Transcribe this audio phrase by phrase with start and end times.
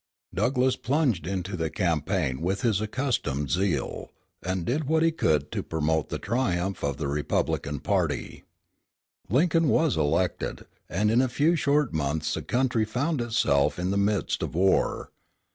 [0.33, 4.09] Douglass plunged into the campaign with his accustomed zeal,
[4.41, 8.43] and did what he could to promote the triumph of the Republican party.
[9.29, 13.95] Lincoln was elected, and in a few short months the country found itself in the
[13.95, 15.11] midst of war.